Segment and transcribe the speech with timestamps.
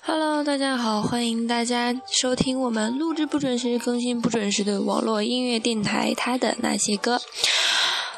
[0.00, 7.18] Hello，大家好，欢迎大家收听我们录制不准时、更新不准时的网络音乐电台《他的那些歌》。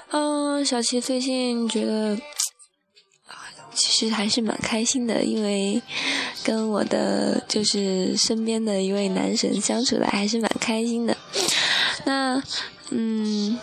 [0.08, 2.18] 嗯，小七最近觉得，
[3.74, 5.82] 其实还是蛮开心的，因为
[6.42, 11.16] 跟我的就是身边的一位男神相处的还是蛮开心的。
[12.04, 12.42] 那，
[12.90, 13.58] 嗯，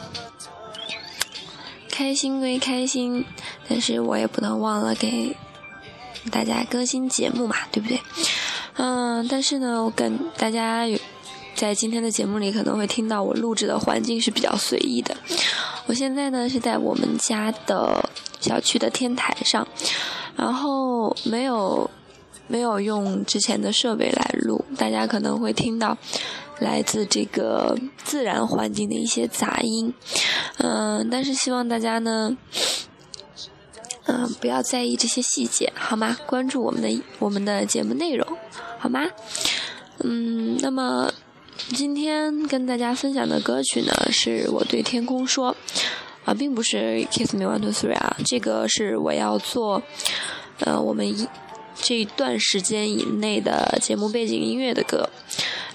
[1.89, 3.25] 开心归开心，
[3.67, 5.35] 但是我也不能忘了给
[6.30, 7.99] 大家更新节目嘛，对不对？
[8.75, 10.97] 嗯，但是呢，我跟大家有
[11.55, 15.16] 在今天的节目里可能会听到我录制的环境是比较随意的。
[15.88, 18.09] 我现在呢是在我们家的
[18.41, 19.66] 小区的天台上，
[20.36, 21.89] 然后没有
[22.48, 25.98] 没有用之前的设备来录，大家可能会听到
[26.59, 29.94] 来自这个自然环境的一些杂音，
[30.58, 32.36] 嗯，但是希望大家呢，
[34.08, 36.17] 嗯，不要在意这些细节，好吗？
[36.26, 36.89] 关注我们的
[37.20, 38.28] 我们的节目内容，
[38.78, 39.05] 好吗？
[40.03, 41.11] 嗯，那么。
[41.76, 45.55] 今天跟大家分享的歌曲呢，是我对天空说，
[46.23, 49.81] 啊，并不是 Kiss Me One Two Three 啊，这个是我要做，
[50.59, 51.27] 呃，我们一
[51.75, 55.09] 这一段时间以内的节目背景音乐的歌。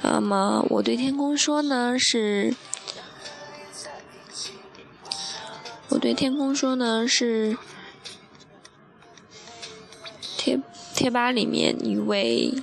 [0.03, 2.55] 那么我对天空说呢，是，
[5.89, 7.57] 我对天空说呢是
[10.37, 10.61] 贴
[10.95, 12.55] 贴吧里面一位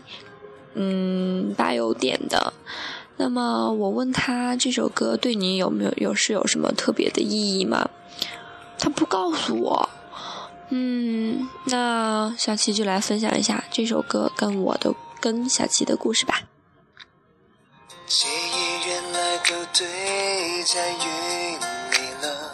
[0.76, 2.54] 嗯吧友点的。
[3.17, 7.89] 那么我问他这首歌对你有没有有是有什么特别的意义吗？
[8.80, 9.89] 他不告诉我。
[10.70, 16.42] 嗯，那小七就来分享一下这首歌跟我的跟小七的故事吧。
[18.08, 19.88] 记忆原来都堆
[20.65, 22.52] 在云里了，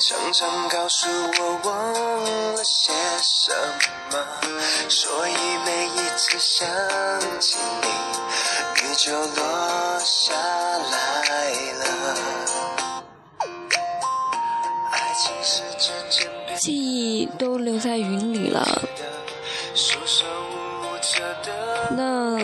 [0.00, 1.92] 常常告诉我忘
[2.24, 3.52] 了些什
[4.12, 4.24] 么，
[4.88, 5.32] 所以
[5.64, 6.68] 每一次想
[7.40, 7.88] 起你，
[8.82, 11.84] 雨就落下来了。
[14.92, 18.82] 爱情是渐渐记忆都留在云里了，
[21.90, 22.38] 那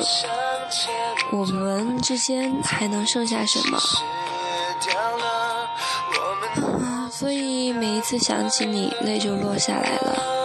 [1.32, 3.78] 我们之间还能剩下什么？
[7.10, 10.41] 所以每一次想起你，泪就落下来了。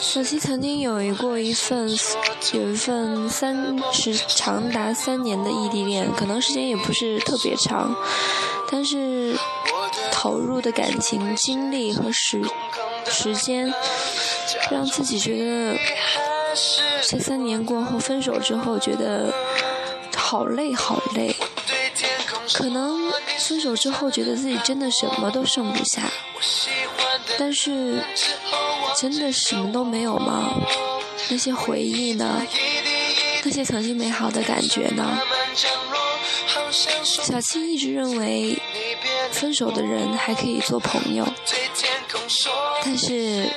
[0.00, 1.88] 小七曾经有一过一份，
[2.52, 7.94] 有一份三十长达三年的异地恋，可能时间也不是特别长，
[8.70, 9.36] 但是
[10.10, 12.42] 投入的感情、精力和时
[13.06, 13.72] 时间，
[14.70, 15.76] 让自己觉得
[17.06, 19.32] 这三年过后分手之后，觉得
[20.16, 21.36] 好累好累。
[22.52, 26.10] 可能分手之后觉得自己真的什么都剩不下，
[27.38, 28.02] 但是
[28.98, 30.50] 真的什么都没有吗？
[31.28, 32.42] 那些回忆呢？
[33.44, 35.20] 那些曾经美好的感觉呢？
[37.04, 38.60] 小七一直认为
[39.32, 41.26] 分手的人还可以做朋友，
[42.84, 43.48] 但是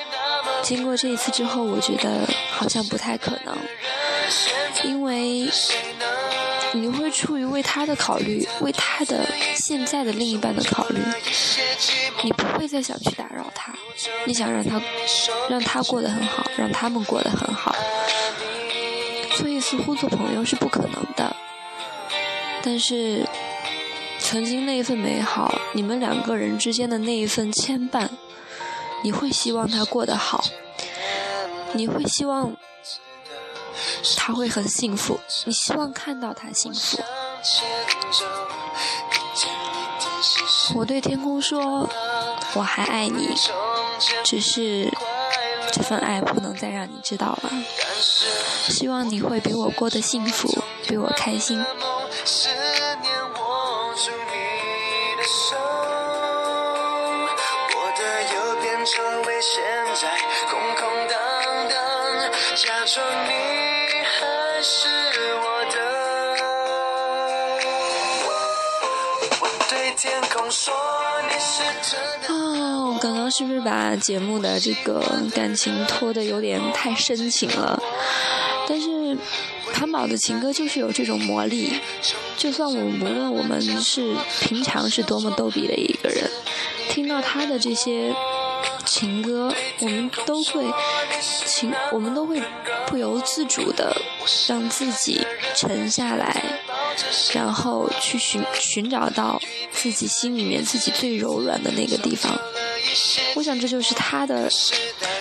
[0.62, 3.58] 经过这一次之后，我觉得好像不太可能，
[4.84, 5.50] 因为。
[6.76, 9.26] 你会出于为他的考虑，为他的
[9.56, 11.00] 现在的另一半的考虑，
[12.24, 13.74] 你不会再想去打扰他，
[14.26, 14.82] 你想让他
[15.50, 17.76] 让他过得很好，让他们过得很好，
[19.36, 21.36] 所以似乎做朋友是不可能的。
[22.64, 23.24] 但是
[24.20, 28.10] 曾经那一份美好，你们两个人之间的那一份牵绊，
[29.04, 30.44] 你会希望他过得好，
[31.74, 32.56] 你会希望。
[34.16, 36.98] 他会很幸福，你希望看到他幸福。
[40.76, 41.90] 我对天空说
[42.56, 43.30] ：“我还爱你，
[44.24, 44.90] 只是
[45.72, 47.52] 这份爱不能再让你知道了。
[48.70, 51.64] 希望你会比我过得幸福，比我开心。”
[62.56, 63.53] 假装你。
[72.28, 72.32] 啊，
[72.88, 75.04] 我刚刚是不是把节目的这个
[75.36, 77.78] 感情拖得有点太深情了？
[78.66, 79.18] 但是
[79.74, 81.74] 潘宝的情歌就是有这种魔力，
[82.38, 86.32] 就算我无论我们是平常是多么逗比的一个人，
[86.88, 88.16] 听到他的这些。
[88.94, 90.72] 情歌，我们都会
[91.48, 92.40] 情，我们都会
[92.86, 93.92] 不由自主的
[94.48, 95.26] 让自己
[95.56, 96.60] 沉下来，
[97.34, 99.42] 然后去寻寻找到
[99.72, 102.40] 自己心里面自己最柔软的那个地方。
[103.34, 104.48] 我想这就是他的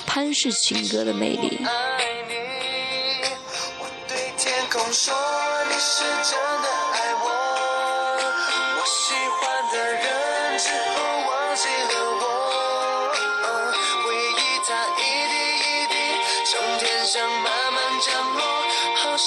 [0.07, 1.59] 潘氏情歌的魅力。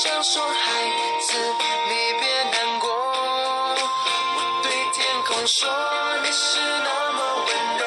[0.03, 0.51] 想说孩
[1.21, 1.39] 子，
[1.87, 2.89] 你别难过。
[2.91, 5.69] 我对天空说，
[6.21, 7.47] 你是那么温
[7.77, 7.81] 柔。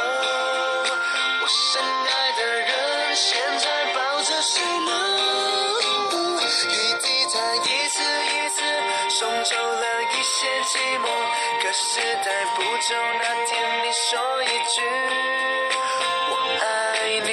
[1.43, 4.91] 我深爱的人，现在抱着谁呢？
[6.71, 6.73] 雨
[7.03, 8.63] 滴它一次一次
[9.11, 11.07] 送走了一些寂寞，
[11.63, 12.27] 可是带
[12.57, 14.81] 不走那天你说一句。
[16.31, 16.33] 我
[16.63, 16.65] 爱
[17.21, 17.29] 你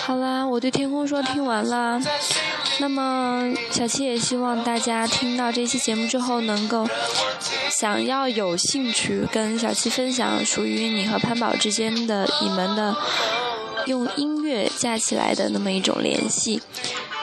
[0.00, 2.00] 好啦，我对天空说听完了。
[2.78, 6.86] 那么小七也希望大家听到这期节目之后，能够
[7.70, 12.94] 想要有兴趣跟小七分享属于你和潘宝之间的你们的
[13.86, 16.62] 用音乐架起来的那么一种联系。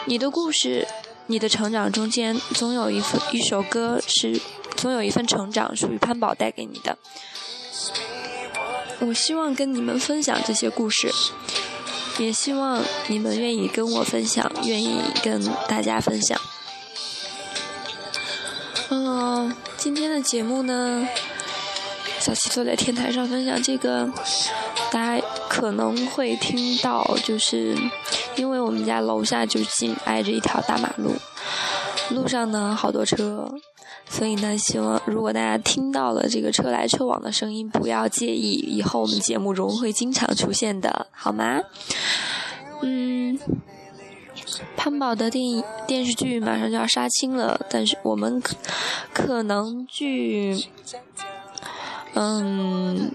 [0.05, 0.85] 你的故事，
[1.27, 4.41] 你的成长中间总有一份一首歌是，
[4.75, 6.97] 总有一份成长属于潘宝带给你的。
[8.99, 11.11] 我希望跟你们分享这些故事。
[12.19, 16.39] 也希望你们愿意跟我分享，愿意跟大家分享。
[18.89, 21.07] 嗯，今天的节目呢，
[22.19, 24.07] 小七坐在天台上分享这个，
[24.91, 27.75] 大家可能会听到，就是
[28.35, 31.15] 因为我们家楼下就紧挨着一条大马路，
[32.11, 33.51] 路上呢好多车。
[34.07, 41.61] 所以呢，希望如果大家听到了这个车来车往的声音，不要介意，以后我们节目中会经常出现的，好吗？
[42.81, 43.39] 嗯，
[44.77, 48.41] 潘宝的电影电视剧马上就要杀青了，但是我们
[49.13, 50.65] 可能据
[52.13, 53.11] 嗯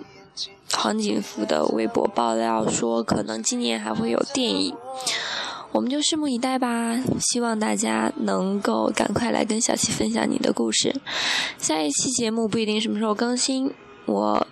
[0.72, 4.74] 黄景福的微博爆料说，可能今年还会有电影。
[5.78, 10.92] 我们就拭目以待吧，希望大家能够赶快来跟小七分享你的故事。
[11.56, 13.72] 下一期节目不一定什么时候更新，
[14.04, 14.44] 我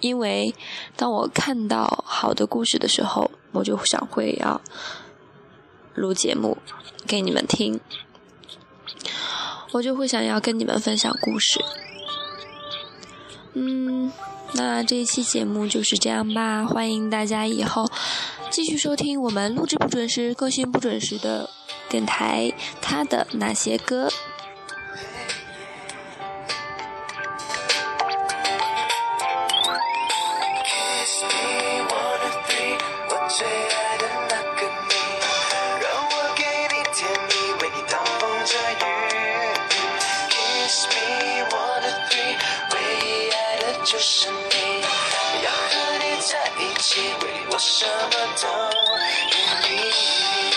[0.00, 0.54] 因为
[0.94, 4.60] 当我看到好的故事的时候，我就想会要
[5.94, 6.58] 录节目
[7.06, 7.80] 给你们听，
[9.72, 11.64] 我就会想要跟你们分享故事。
[13.54, 14.12] 嗯，
[14.52, 17.90] 那这一期节目就是这样吧，欢迎大家以后。
[18.54, 21.50] 继续收听我们录制不准时、更新不准时的
[21.88, 24.08] 电台，他的那些歌。
[47.22, 48.48] 为我什么都
[49.32, 50.53] 愿意。